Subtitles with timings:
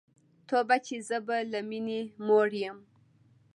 [0.47, 2.77] توبه چي زه به له میني موړ یم